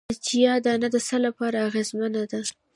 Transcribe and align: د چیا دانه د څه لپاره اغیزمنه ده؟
د 0.09 0.13
چیا 0.27 0.53
دانه 0.65 0.87
د 0.93 0.97
څه 1.07 1.17
لپاره 1.25 1.57
اغیزمنه 1.67 2.23
ده؟ 2.31 2.39